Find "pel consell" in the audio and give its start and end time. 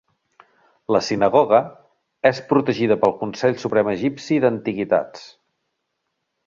3.05-3.61